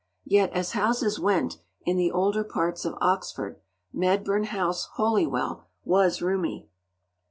[0.25, 3.61] Yet as houses went, in the older parts of Oxford,
[3.93, 6.69] Medburn House, Holywell, was roomy.